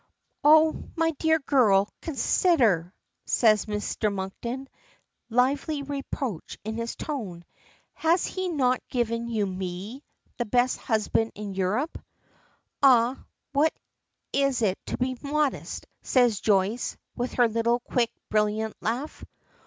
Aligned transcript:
"Oh, 0.43 0.89
my 0.95 1.11
dear 1.19 1.37
girl, 1.37 1.87
consider!" 2.01 2.91
says 3.27 3.67
Mr. 3.67 4.11
Monkton, 4.11 4.67
lively 5.29 5.83
reproach 5.83 6.57
in 6.63 6.73
his 6.77 6.95
tone. 6.95 7.45
"Has 7.93 8.25
he 8.25 8.49
not 8.49 8.81
given 8.89 9.27
you 9.29 9.45
me, 9.45 10.03
the 10.39 10.45
best 10.45 10.77
husband 10.79 11.33
in 11.35 11.53
Europe?" 11.53 12.03
"Ah, 12.81 13.23
what 13.53 13.73
it 14.33 14.39
is 14.39 14.63
to 14.87 14.97
be 14.97 15.19
modest," 15.21 15.85
says 16.01 16.39
Joyce, 16.39 16.97
with 17.15 17.33
her 17.33 17.47
little 17.47 17.79
quick 17.79 18.11
brilliant 18.31 18.75
laugh. 18.81 19.23